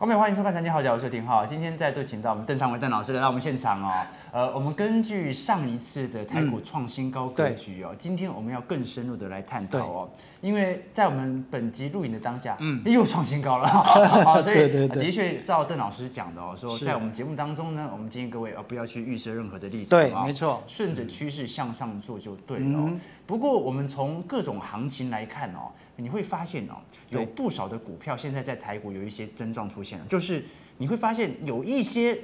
[0.00, 1.44] 我们欢迎收看《财经好角》，我是廷浩。
[1.44, 3.92] 今天再度请到我们邓尚文邓老师来到我们现场哦。
[4.30, 10.08] 呃，我们根据上一次的台股创新高格局哦，今天我们要更深入的来探讨哦。
[10.40, 22.90] 因为在我们本集录影的当下，嗯，又创新高了， 好，所以的确照邓老师讲的哦，说在我们节目当中呢，我们建议各位哦不要去预设任何的例子，对，没错，顺着趋势向上做就对了。
[23.26, 25.70] 不过我们从各种行情来看哦。
[26.00, 30.44] 你会发现哦，有不少的股票现在在台股有一些症状出现了，就是
[30.76, 32.16] 你会发现有一些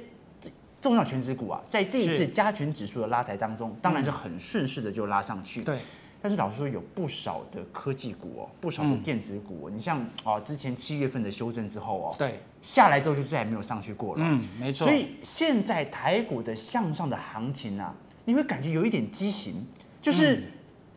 [0.81, 5.61] 重要权值股啊，在这一次加权指数的拉抬当中，当然是很顺势的就拉上去。
[5.61, 5.77] 对。
[6.25, 14.23] 但是老实说，有不少的科技股哦，不少的电子股，你像哦，之前七月份的修正之后哦，对，下来之后就再也没有上去过了。
[14.25, 14.87] 嗯，没错。
[14.87, 17.93] 所以现在台股的向上的行情啊，
[18.23, 19.67] 你会感觉有一点畸形，
[20.01, 20.41] 就是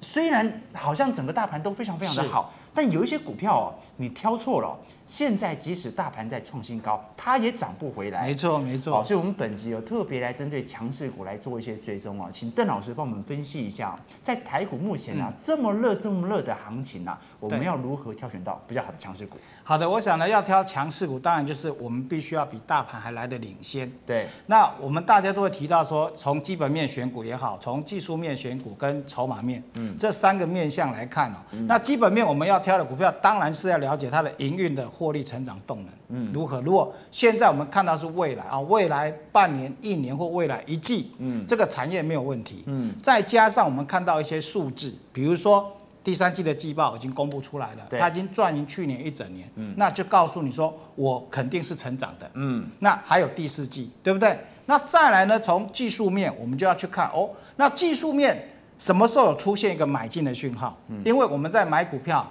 [0.01, 2.55] 虽然好像整个大盘都非常非常的好。
[2.79, 4.79] 但有一些股票哦，你挑错了。
[5.05, 8.27] 现在即使大盘在创新高，它也涨不回来。
[8.27, 8.93] 没错，没错。
[8.93, 19.39] 好，所以我们本集有特别来针对强势股来做一些追踪啊，请邓老师帮我们分析一下，在台股目前啊这么热这么热的行情啊，我们要如何挑选到比较好的强势股？
[19.65, 23.91] 好的，我想呢，要挑强势股，当然就是我们必须要比大盘还来的领先。
[24.07, 24.27] 对。
[24.45, 34.87] 那我们大家都会提到说，从基本面选股也好，从技术面选股跟筹码面，嗯，这三个面向来看哦，那基本面我们要挑的股票，当然是要了解它的营运的。
[34.99, 36.61] 获利成长动能，嗯，如何？
[36.63, 54.37] 如果现在我们看到是未来啊，未来半年、一年或未来一季，嗯，这个产业没有问题，嗯，再加上我们看到一些数字，比如说第三季的季报已经公布出来了，它已经赚赢去年一整年，嗯，那就告诉你说我肯定是成长的，嗯，那还有第四季，对不对？
[54.67, 55.39] 那再来呢？
[55.39, 60.77] 从技术面，我们就要去看哦，那技术面什么时候有出现一个买进的讯号？
[60.89, 62.29] 嗯，因为我们在买股票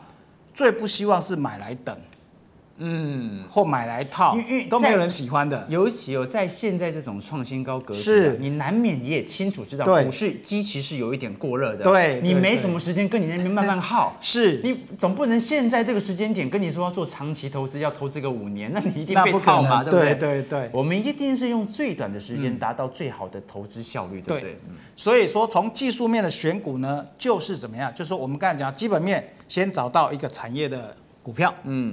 [0.58, 1.96] 最不希望是买来等。
[2.80, 5.66] 嗯，或买来套，因为都没有人喜欢的。
[5.68, 11.84] 尤其有在现在这种创新高格局，是你难免你也清楚知道，股市机其实有一点过热的。
[11.84, 14.16] 对，你没什么时间跟你那边慢慢耗。
[14.22, 20.16] 是，你总不能现在这个时间点跟你说要做长期投资，要投资个五年， 那你一定被套嘛，对不对？
[20.16, 24.60] 对对对，我们一定是用最短的时间达到最好的投资效率，对不对？
[24.96, 27.92] 所以说，从技术面的选股呢，就是怎么样？
[27.94, 31.92] 就是说我们刚才讲基本面，先找到一个产业的股票，嗯。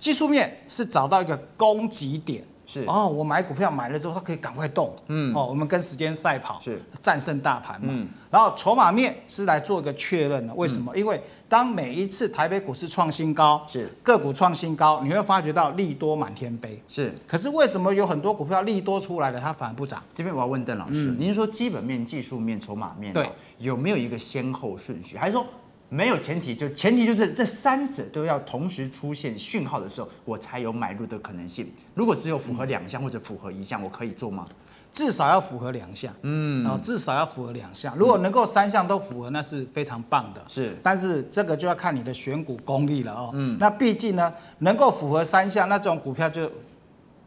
[0.00, 2.82] 技术面是找到一个攻击点，是。
[2.88, 6.82] 哦，我买股票买了之后，它可以赶快动，嗯，哦，我们跟时间赛跑，是。
[7.02, 10.90] 战胜大盘嘛，嗯，然后筹码面是来做一个确认的，为什么？
[10.94, 13.92] 嗯、因为当每一次台北股市创新高，是。
[14.02, 20.02] 个股创新高，你会发觉到利多满天飞，是，可是为什么有很多股票利多出来了，它反而不涨？
[20.14, 25.44] 这边我要问邓老师，嗯、您说基本面、技术面、筹码面，对，有没有一个先后顺序，还是说？
[25.90, 31.70] 没有前提，就前提就是这三者都要同时出现讯号的时候，我才有买入的可能性。
[31.94, 34.46] 如果只有符合两项或者符合一项，我可以做吗？
[34.92, 37.94] 至少要符合两项，嗯，哦至少要符合两项。
[37.96, 40.42] 如果能够三项都符合，那是非常棒的。
[40.48, 43.30] 是，但是这个就要看你的选股功力了哦。
[43.34, 46.50] 嗯，那毕竟呢，能够符合三项，那这种股票就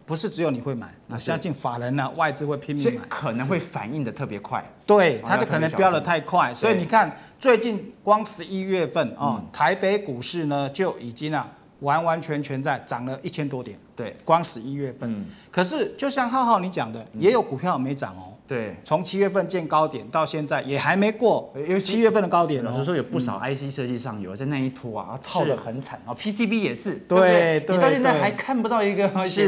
[0.05, 4.63] 不是只有你会买，我相信法人呢、外资会拼命买，可能会反应的特别快。
[4.85, 7.11] 对，它就可能飙的太快，所以你看。
[7.43, 11.45] 最近光十一月份啊，嗯、台北股市呢就已经啊
[11.81, 13.77] 完完全全在涨了一千多点。
[13.97, 15.11] 对，光十一月份。
[15.11, 18.31] 嗯、可是就像浩浩你讲的，也有股票没涨哦。
[18.45, 22.63] 对，从七月份见高点到现在也还没过，因为七月份的高点。
[22.63, 26.13] 老实说，有不少 IC 设计上游在那一拖啊，套得很惨啊。
[26.13, 29.07] PCB 也是，对对，你到现在还看不到一个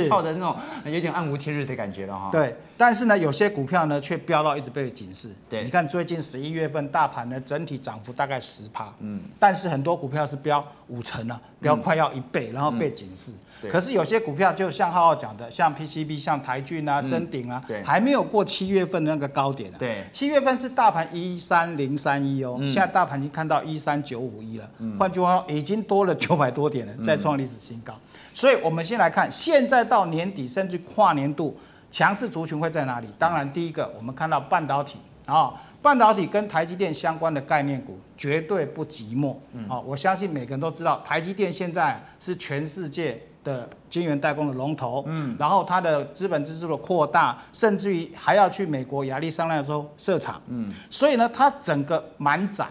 [0.09, 2.29] 套的那种有点暗无天日的感觉了哈。
[2.31, 5.29] 对，但是呢，有些股票呢却飙到一直被警示。
[5.49, 13.33] 对，你看最近十一月份大盘呢整体涨幅大概十趴，嗯，但是很多股票是飙五成了，飙快要一倍，然后被警示。
[13.71, 19.75] 可是有些股票就像浩浩讲的，像 PCB、像台郡啊、臻鼎啊，还没有过七月份的那个高点啊。
[19.79, 24.69] 对，七月份是大盘一三零三一哦，现在大盘已经看到一三九五一了。
[24.99, 27.93] 换句话说，已经多了九百多点了，再创历史新高。
[28.33, 31.57] 所以，我们先来看，现在到年底甚至跨年度，
[31.89, 33.07] 强势族群会在哪里？
[33.17, 39.37] 当然，第一个我们看到半导体啊，半导体跟台积电相关的概念股绝对不寂寞。
[39.69, 43.21] 啊，我相信每个人都知道，台积电现在是全世界。
[43.45, 52.65] 的晶圆代工的龙头，嗯，然后它的资本支出的扩大，甚至于还要去美国亚利桑那州设厂，嗯，所以呢，它整个满载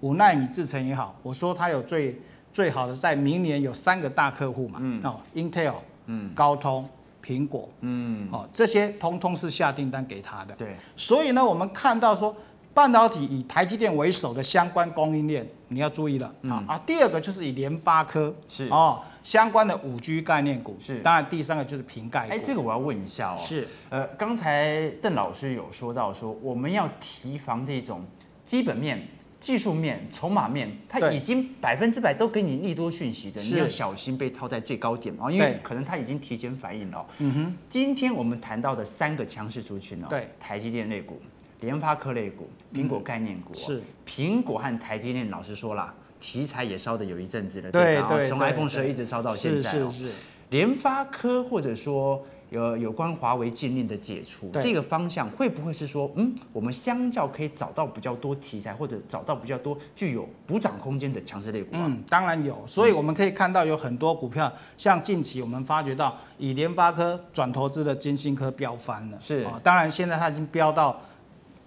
[0.00, 2.20] 五纳米制程也好，我说它有最
[2.52, 5.74] 最好的，在明年有三个大客户嘛，嗯，哦，Intel，
[6.06, 6.86] 嗯，高通，
[7.24, 12.36] 苹果，嗯，哦，这些通通是下订单给他的，对，所以呢，我们看到说
[12.74, 18.32] 半导体以台积电为首的相关供应链，你要注意了，啊、嗯、啊，第二个就是以联发科。
[18.48, 18.68] 是。
[18.68, 19.00] 哦。
[19.30, 20.76] 相关的五 G 概念股。
[20.80, 22.34] 是，当然第三个就是苹概股。
[22.34, 23.36] 哎，这个我要问一下哦。
[23.38, 28.04] 是，呃，刚才邓老师有说到说，我们要提防这种
[28.44, 29.06] 基本面。
[29.38, 37.06] 技术面、筹码面，它已经百分之百都给你利多讯息的，你要小心被套在最高点哦，因为可能它已经提前反应了。
[37.16, 41.22] 嗯哼，今天我们谈到的三个强势族群哦，对，台积电类股、
[41.60, 48.08] 联发科类股、苹果概念股，是苹果和台积电，老实说啦，题材也烧的有一阵子了，对吧？
[48.28, 49.90] 从 iPhone 十二一直烧到现在哦。
[49.90, 50.12] 是是是，
[50.50, 52.22] 联发科或者说。
[52.50, 61.68] 有有关华为禁令的解除，这个方向会不会是说，嗯，我们相较可以找到比较多题材，或者找到比较多具有补涨空间的强势类股？
[61.74, 62.60] 嗯，当然有。
[62.66, 69.18] 所以我们可以看到有很多股票，像近期我们发觉到以联发科转投资的金星科飙翻了。
[69.20, 71.00] 是啊，当然现在它已经飙到。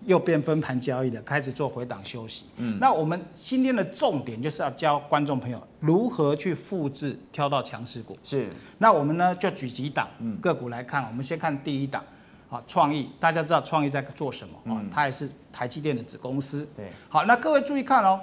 [0.06, 2.46] 又变分盘交易的，开始做回档休息。
[2.58, 8.18] 嗯，那我们今天的重点就是要教观众朋友如何去复制挑到强势股。
[8.24, 10.08] 是，那我们呢就举几档
[10.42, 11.06] 个股来看。
[11.08, 12.04] 我们先看第一档，
[12.50, 14.82] 啊，创意，大家知道创意在做什么啊？
[14.92, 16.68] 它也是台积电的子公司。
[16.76, 18.20] 对，好，那各位注意看哦，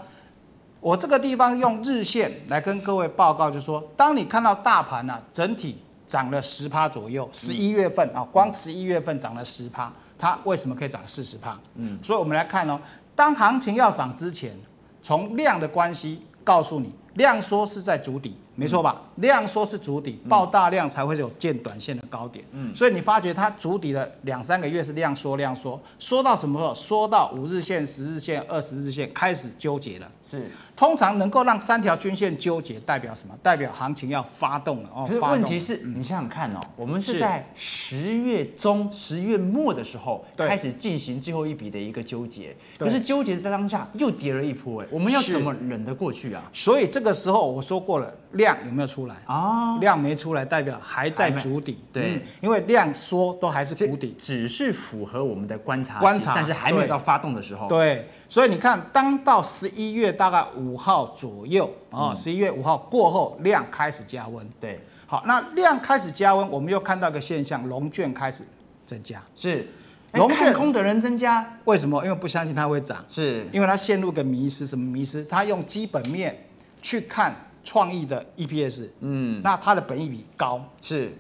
[0.80, 9.92] 我这个地方用日线来跟各位报告，就是说，当你看到大盘啊整体涨了十趴左右，十一月份啊，光十一月份涨了十趴。
[10.20, 11.58] 它为什么可以涨四十趴？
[11.76, 12.78] 嗯，所以我们来看哦，
[13.16, 14.54] 当行情要涨之前，
[15.02, 19.00] 从量的关系告诉你，量缩是在筑底，没错吧？
[19.16, 22.44] 量缩是主底，爆大量才会有见短线的高点。
[22.52, 26.74] 嗯，所以你发觉它主底的两三个月是量缩量缩，缩到什么时候？
[26.74, 30.08] 缩到五日线、十日线、二十日线开始纠结了。
[30.22, 30.50] 是。
[30.76, 33.34] 通常能够让三条均线纠结，代表什么？
[33.42, 35.04] 代表行情要发动了哦。
[35.06, 46.42] 可是问题是，你想想看哦，我们是在十月中、十月末的时候开始进行最后一笔的一个纠结，可是纠结在当下又跌了一波，哎，我们要怎么忍得过去啊？
[46.52, 49.78] 所以这个时候我说过了，量有没有出来哦？
[49.80, 51.78] 量没出来，代表还在筑底。
[51.92, 57.68] 对，因为量缩都还是谷底，只是符合我们的观察观察，但是还没有到发动的时候。
[57.68, 60.80] 对，所以你看，当到十一月大概五。
[60.80, 64.48] 号左右啊，十一月五号过后量开始加温。
[64.58, 68.42] 对，好，那量开始加温，我们又看到一个现象，龙卷开始
[68.86, 69.22] 增加。
[69.36, 69.68] 是，
[70.14, 72.02] 龙卷空的人增加，为什么？
[72.02, 73.04] 因为不相信它会涨。
[73.06, 75.22] 是，因为它陷入个迷失，什么迷失？
[75.26, 76.46] 他用基本面
[76.80, 80.64] 去看创意的 EPS，嗯，那它的本益比高。
[80.82, 81.12] 是，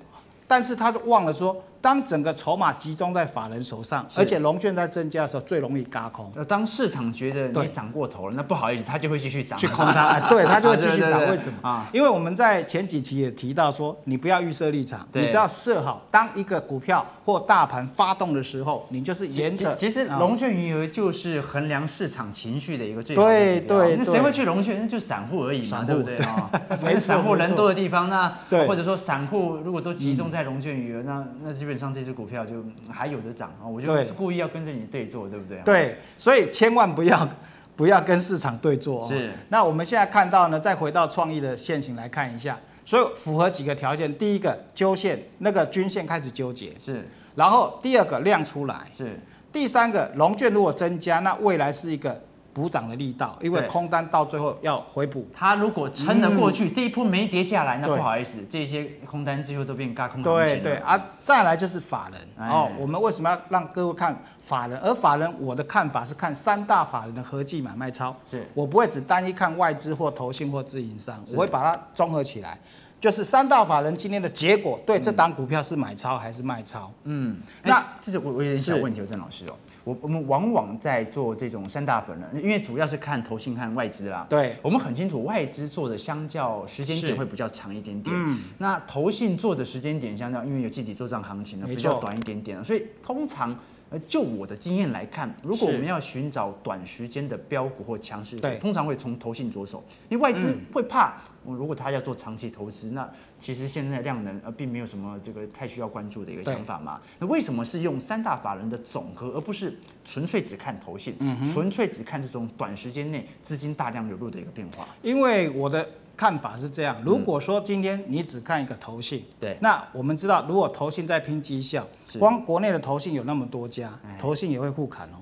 [0.46, 1.62] 但是他都忘了说。
[1.80, 6.30] 当整个筹码集中在法人手上，而且龙券在增加的时候，最容易嘎空。
[6.46, 9.58] 当市场觉得你涨过头了，那不好意思，它就会继续涨。
[9.58, 11.26] 去空它，哎，对， 它就会继续涨。
[11.30, 11.66] 为什么？
[11.66, 19.74] 啊，因为我们在前几期也提到说，你不要预设立场，你只要设好，当一个股票或大盘发动的时候，你就是沿着。
[19.74, 23.78] 其实龙券余额就是衡量市场情绪的一个最好的指标。
[23.78, 23.96] 对对。
[23.96, 24.78] 那谁会去龙券？
[24.82, 26.50] 那就散户而已嘛，对不对啊？
[27.00, 28.28] 散户人多的地方，那
[28.66, 31.69] 或者说散户如果都集中在龙券余额，那那基本。
[31.70, 35.62] 基本上这只股票就还有的涨啊，我就故意要跟着你对做，对不对？
[35.64, 37.28] 对，所以千万不要
[37.76, 39.06] 不要跟市场对做。
[39.06, 39.30] 是。
[39.50, 47.06] 那我们现在看到呢，再回到创意的线型来看一下，所以符合几个条件：第一个，纠线那个均线开始纠结；是。
[47.36, 49.20] 然后第二个，量出来；是。
[49.52, 52.20] 第三个，龙卷如果增加，那未来是一个。
[52.52, 55.26] 补涨的力道，因为空单到最后要回补。
[55.32, 60.24] 它如果撑得过去，嗯、这一波没跌下来，那不好意思，这些空单最后都变轧空了。
[60.24, 62.68] 对对啊，再来就是法人哦。
[62.78, 64.78] 我们为什么要让各位看法人？
[64.80, 68.14] 而法人，我的看法是看三大法人的合计买卖超。
[68.26, 72.58] 是，我不会只单一看外资或投信或自营商，我会把它综合起来，
[73.00, 76.92] 就是三大法人今天的结果，对这档股票是买超还是卖超？
[77.04, 79.56] 嗯，那这是我我有点小问题，郑老师哦。
[79.82, 84.26] 我我们往往在做这种三大粉人，因为主要是看投信和外资啦。
[84.28, 88.14] 对，我们很清楚外资做的相较时间点会比较长一点点。
[88.14, 92.62] 嗯，那投信做的时间点相较，因为有集体做账行情呢，比较短一点点。
[92.62, 93.58] 所以通常，
[93.90, 101.14] 呃，就我的经验来看，如果我们要寻找短时间的标股或强势股，通常会从投信着手，因为外资会怕。
[101.42, 107.00] 我如果他要做长期投资，那其实现在量能呃并没有什么这个太需要关注的一个想法嘛。
[107.18, 111.16] 那为什么是用三大法人的总和，而不是纯粹只看投信，
[111.50, 114.86] 纯粹只看这种短时间内资金大量流入的一个变化？
[115.00, 121.86] 因为我的看法是这样，如果说今天你只看一个投信，对，那我们知道如果投信在拼绩效，
[122.18, 125.16] 光国内的投信有那么多家，投信也会互砍哦。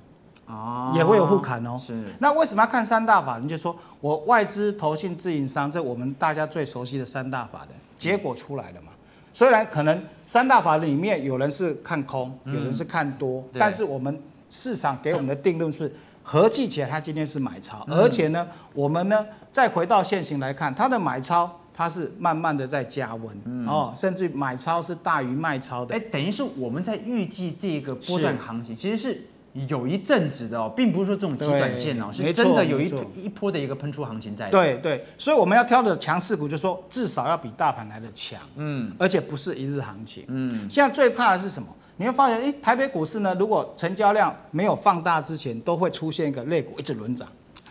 [0.47, 1.78] 哦，也会有互砍哦。
[1.87, 3.38] 是，那为什么要看三大法？
[3.38, 3.47] 人？
[3.47, 7.68] 就说我外资、投信、自营商，这我们大家最熟悉的三大法人，
[7.99, 8.92] 结果出来了嘛。
[9.35, 15.95] 虽然可能三大法人里面有人是看空，有人是看多，但是我们市场给我们的定论是
[16.28, 21.58] 合计起来，它今天是买超，而且呢，我们呢再回到现行来看，它的买超。
[21.78, 25.94] 它是慢慢的在加温，嗯、哦，甚至买超是大于卖超的。
[25.94, 29.26] 哎，等于是我们在预计这个波段行情，其实是
[29.68, 34.50] 有一阵子的哦，并不是说这种极短线哦，是真的有一一波的一个喷出行情在。
[34.50, 40.68] 对对，所以我们要挑的强势股，就是说至少要比大盘来的强，嗯，而且不是一日行情，嗯。
[40.68, 41.68] 现在最怕的是什么？
[41.99, 47.28] 你会发现，哎，台北股市呢，如果成交量没有放大之前，都会出现一个类股一直轮涨。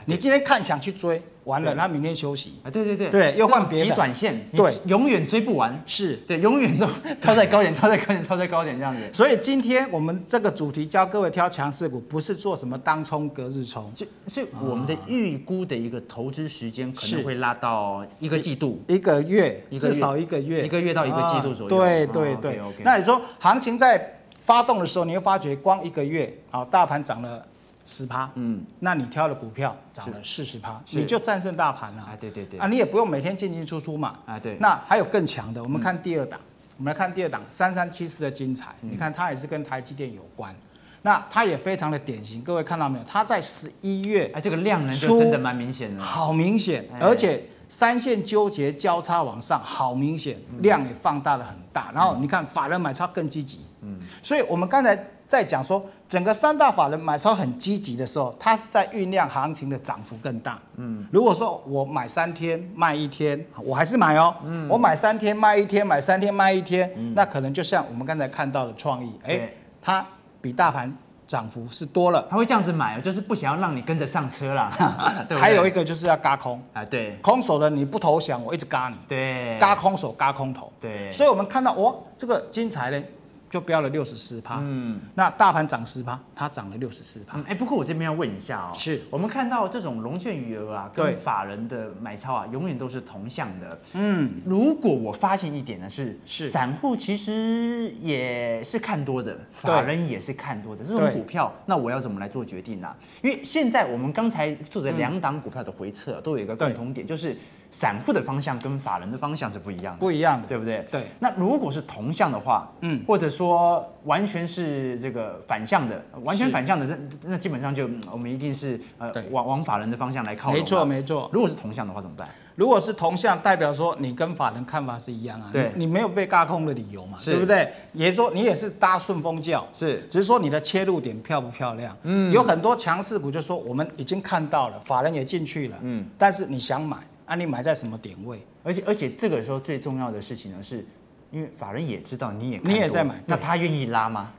[0.09, 2.53] 你今天看想去追，完了，他明天休息。
[2.63, 3.93] 啊，对对对，对，又换别的。
[3.93, 6.15] 短线，对，永远追不完，是。
[6.25, 6.87] 对，永远都
[7.19, 9.01] 套在高点， 套在高点，套在高点这样子。
[9.11, 13.91] 所以今天我们这个主题教各位挑强势股，不是做什么当冲、隔日冲，
[14.29, 21.77] 所以我们的预估的一个投资时间可能会拉到一个季度、一个月，至少一个月，一个月到一个季度左右。
[21.77, 24.16] 对对对，那你说行情在
[24.47, 27.45] 发动的时候，你会发觉光一个月，好，大盘涨了。
[27.89, 32.01] 十趴，嗯，那你挑的股票涨了四十趴，你就战胜大盘了。
[32.01, 34.13] 啊，对对对，啊，你也不用每天进进出出嘛。
[34.25, 34.57] 啊，对。
[34.59, 36.37] 那还有更强的，我们看第二档，
[36.77, 40.53] 我们来看第二档三三七四的精彩，你看它也是跟台积电有关，
[41.01, 43.05] 那它也非常的典型，各位看到没有？
[43.05, 51.91] 它在十一月，哎，这个量能就真的蛮明显的，好明显，而且三线纠结交叉往上，好明显，量也放大了很大。
[51.93, 54.97] 然后你看法人买超更积极，嗯，所以我们刚才。
[55.27, 60.57] 在讲说整个三大法人买超很积极的时候，它是在酝酿行情的涨幅更大。
[60.77, 64.33] 嗯，如果说我买三天卖一天，我还是买哦。
[64.45, 70.07] 嗯，我买三天卖一天，买三天卖一天，那可能就像我们刚才看到的创意，哎，它
[70.39, 70.97] 比大盘
[71.27, 72.25] 涨幅是多了。
[72.29, 74.71] 他会这样子买，就是不想要让你跟着上车啦。
[75.37, 78.95] 还有一个就是要嘎空啊，对，空手的你不投降，我一直嘎你。
[79.07, 80.71] 对，嘎空手嘎空头。
[80.79, 83.03] 对，所以我们看到哦，这个金财呢。
[83.49, 87.39] 就飙了六十四趴，嗯，那大盘涨十趴，它涨了六十四趴。
[87.47, 89.01] 哎，不过我这边要问一下哦，是。
[89.09, 93.79] 我们看到这种融券余额啊，跟法人的买超啊，永远都是同向的。
[93.93, 96.49] 嗯，如果我发现一点呢，是是。
[96.49, 102.93] 散户其实也是看多的，法人也是看多的这种股票，那我要怎么来做决定呢？
[103.21, 107.37] 因为现在我们刚才做的两档股票的回撤都有一个共同点，就是。
[107.69, 110.85] 散户的方向跟法人的方向是不一样的，不一样的，对不对？
[110.91, 111.07] 对。
[111.19, 120.51] 那如果是同向的话，嗯，或者说完全是这个反向的，完全反向的，那那基本上就我们一定是呃往往法人的方向来靠。
[120.51, 121.29] 没错没错。
[121.33, 122.27] 如果是同向的话怎么办？
[122.55, 127.71] 如果是同向，代表说你跟法人看法是一样啊，对，你没有被架空的理由嘛，对不对？
[127.93, 131.95] 也说你也是搭顺风轿，是，只是说你的切入点漂不漂亮？
[132.01, 136.97] 嗯，有很多强势股就说我们已经看到了，法人也进去了，嗯，但是你想买。
[137.27, 138.41] 啊，你买在什么点位？
[138.63, 140.83] 而且而且这个时候最重要的事情呢，是
[141.29, 144.31] 因为法人也知道你也你也在买，那他愿意拉吗？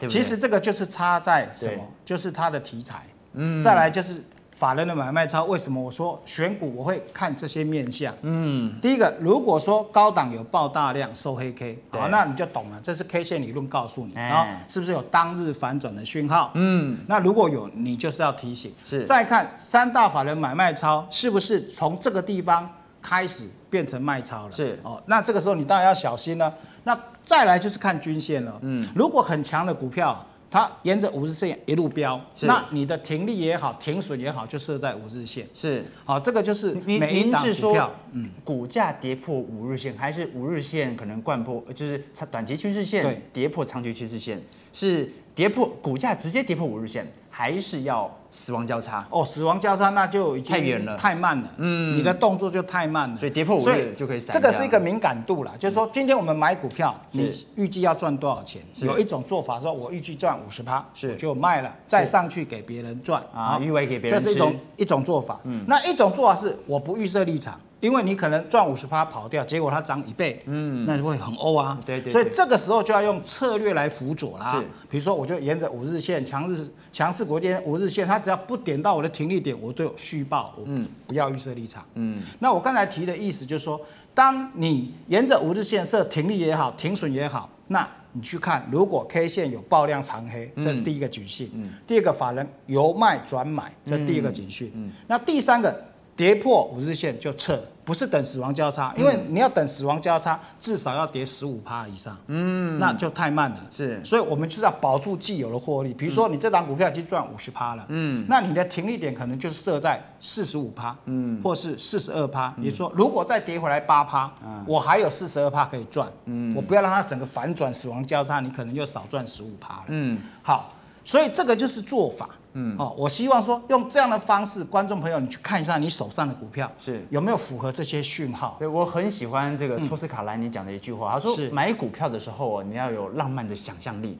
[0.00, 0.08] 对对？
[0.08, 1.86] 其实这个就是差在什么？
[2.04, 3.06] 就是它的题材。
[3.34, 4.20] 嗯，再来就是。
[4.62, 8.14] 法人的买卖超，为什么我说选股我会看这些面相？
[8.22, 16.52] 嗯，第一个，如果说高档有爆大量收黑 K，好，那你就懂了，这是 K 线理论告诉你，然后是不是有当日反转的讯号？
[16.54, 18.72] 嗯，那如果有，你就是要提醒。
[18.84, 22.70] 是，再看三大法人买卖超是不是从这个地方
[23.02, 24.52] 开始变成卖超了？
[24.52, 26.54] 是，哦，那这个时候你当然要小心了。
[26.84, 28.56] 那再来就是看均线了。
[28.62, 30.24] 嗯，如果很强的股票。
[30.52, 35.48] 它沿着五日线一路飙，那你的停利也好，停损也好，就设在五日线。
[35.54, 44.42] 是，好，这个就是每一档股票，嗯，股价跌破五日线，还是五日线可能贯破，就是短期趋势线跌破长期趋势线，
[44.74, 47.10] 是跌破股价直接跌破五日线。
[47.34, 51.50] 还是要死亡交叉哦，死亡交叉那就已经太远了，太慢了。
[51.56, 54.20] 嗯，你的动作就太慢了，所以跌破五日就可以。
[54.20, 58.60] 这个是一个敏感度啦，就是说今天我们买股票，你预计要赚多少钱？
[58.80, 64.22] 有一种做法说，我预计赚五十趴，是就卖了，再上去给别人赚啊，预为给别人。
[64.22, 65.40] 这是一种一种做法。
[65.44, 67.58] 嗯，那一种做法是我不预设立场。
[67.82, 71.76] 因为你可能赚五十趴跑掉，结果它涨一倍，嗯，那就会很欧啊。
[71.84, 72.12] 对对。
[72.12, 74.52] 所以这个时候就要用策略来辅佐啦。
[74.52, 74.60] 是。
[74.88, 80.54] 比如说，我就沿着五日线强势强势国间五日线，它只要不点到我的停利点，我都有续报。
[80.64, 80.88] 嗯。
[81.08, 81.84] 不要预设立场。
[81.94, 82.22] 嗯。
[82.38, 83.80] 那我刚才提的意思就是说，
[84.14, 91.50] 当你沿着五日线设停利也好，停损也好，那你去看，如果 K 线有爆量长黑，这是第一个警讯。
[91.52, 91.68] 嗯。
[91.84, 94.70] 第二个，法人由卖转买，这是第一个警讯。
[94.72, 94.88] 嗯。
[95.08, 95.86] 那第三个。
[96.14, 103.56] 跌破五日线就撤，不是等死亡交叉，因为你要等死亡交叉，至少要跌十五趴以上，嗯，那就太慢了。
[103.70, 105.92] 是，所以我们就是要保住既有的获利。
[105.92, 112.54] 比如说你这档股票已经赚五十趴了，嗯，那你的停利点可能就是设在四十五趴，嗯，或是四十二趴。
[112.58, 114.30] 也就说，如果再跌回来八趴，
[114.66, 120.72] 我还有四十二趴可以赚，嗯，我不要让它整个反转死亡交叉，你可能又少赚十五趴了，嗯，好，
[121.04, 122.28] 所以这个就是做法。
[122.54, 128.56] 嗯，哦，我希望说用这样的方式，观众朋友你去看一下你手上的股票是有没有符合这些讯号。
[128.58, 134.16] 对，我很喜欢这个托斯卡兰尼讲的一句话，他说买股票的时候哦，你要有浪漫的想象力；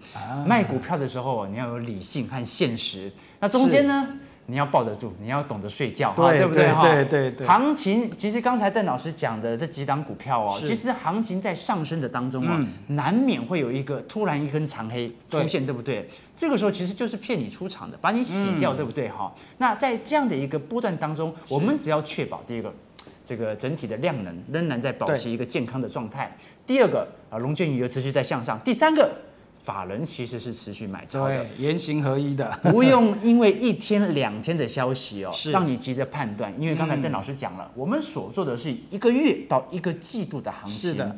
[0.47, 3.13] 卖股票的时候哦，你要有理性和现实。
[3.41, 4.09] 那中间呢？
[4.47, 6.69] 你要抱得住，你要懂得睡觉，对，对不对？
[6.81, 7.47] 对对对对。
[7.47, 16.09] 行情其实刚才邓老师讲的这几档股票哦，其实行情在上升的当中啊，难免会有一个突然一根长黑出现，对不对？
[16.37, 19.09] 这个时候其实就是骗你出场的，把你洗掉，对不对？
[19.09, 19.33] 哈。
[19.59, 22.75] 那在这样的一个波段当中，我们只要确保第一个，
[23.25, 26.27] 这个整体的量能仍然在保持一个健康的状态；
[26.67, 29.11] 第二个啊，龙卷鱼又持续在向上；第三个。
[29.63, 35.53] 法人其实是持续买超的，言行合一的， 不用因为一天两天的消息哦，是。
[35.53, 36.53] 让你急着判断。
[36.61, 41.17] 因为刚才邓老师讲了，嗯、我们所做的是一个月到一个季度的行情，是的，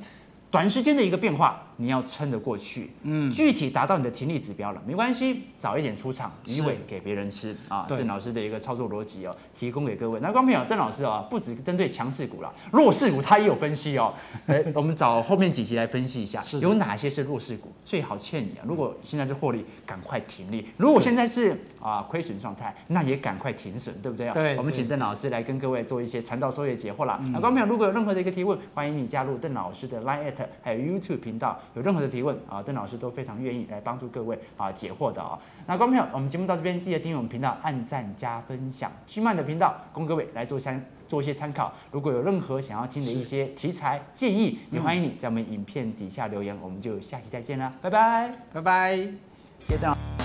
[0.55, 1.61] 短时间的一个变化。
[1.77, 7.85] 你要撑得过去，嗯，具体达到你的停利指标了，没关系，早一点出场，鱼尾给别人吃啊。
[7.89, 10.21] 邓老师的一个操作逻辑哦，提供给各位。
[10.21, 14.15] 那观众朋友，邓老师啊，不止针对强势股了，弱势股他也有分析哦。
[14.73, 18.63] 我们找后面几集来分析一下，有哪些是弱势股，最好劝你啊。
[18.65, 24.33] 如果现在是获利，赶快停利；如果现在是啊亏损状态，那也赶快停损，对不对啊？
[24.33, 24.57] 对。
[24.57, 27.19] 我们请邓老师来跟各位做一些传道授业解惑啦。
[27.33, 30.33] 那观众朋友，如果有任何的一个提问，欢迎你加入邓老师的 Line@
[30.63, 31.61] 还有 YouTube 频道。
[31.75, 35.39] 有任何的提问啊，邓老师都非常愿意来帮助各位啊解惑的啊。
[35.67, 38.91] 那观众朋友，我们节目到这边，记得订阅我们频道，按赞加分享。
[39.07, 41.73] 区曼的频道供各位来做参做一些参考。
[41.91, 46.57] 如果有任何想要听的一些题材建议，也欢迎你在我们影片底下留言。
[46.63, 50.24] 我们就下期再见啦，拜拜，拜拜，谢谢邓老师。